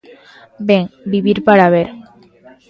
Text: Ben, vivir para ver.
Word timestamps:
Ben, 0.69 0.83
vivir 1.13 1.37
para 1.47 1.71
ver. 1.75 1.87